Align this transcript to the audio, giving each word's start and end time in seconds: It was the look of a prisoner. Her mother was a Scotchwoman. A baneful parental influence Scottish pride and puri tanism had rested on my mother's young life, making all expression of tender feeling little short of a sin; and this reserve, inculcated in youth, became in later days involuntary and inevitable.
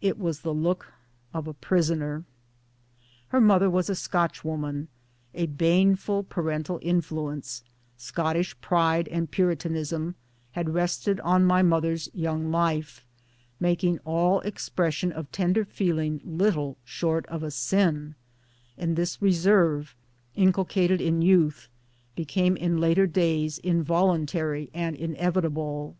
It 0.00 0.18
was 0.18 0.40
the 0.40 0.52
look 0.52 0.94
of 1.32 1.46
a 1.46 1.54
prisoner. 1.54 2.24
Her 3.28 3.40
mother 3.40 3.70
was 3.70 3.88
a 3.88 3.94
Scotchwoman. 3.94 4.88
A 5.32 5.46
baneful 5.46 6.24
parental 6.24 6.80
influence 6.82 7.62
Scottish 7.96 8.60
pride 8.60 9.06
and 9.06 9.30
puri 9.30 9.54
tanism 9.54 10.14
had 10.50 10.74
rested 10.74 11.20
on 11.20 11.44
my 11.44 11.62
mother's 11.62 12.08
young 12.12 12.50
life, 12.50 13.04
making 13.60 14.00
all 14.00 14.40
expression 14.40 15.12
of 15.12 15.30
tender 15.30 15.64
feeling 15.64 16.20
little 16.24 16.76
short 16.82 17.24
of 17.26 17.44
a 17.44 17.50
sin; 17.52 18.16
and 18.76 18.96
this 18.96 19.22
reserve, 19.22 19.94
inculcated 20.34 21.00
in 21.00 21.22
youth, 21.22 21.68
became 22.16 22.56
in 22.56 22.78
later 22.80 23.06
days 23.06 23.58
involuntary 23.58 24.68
and 24.74 24.96
inevitable. 24.96 25.94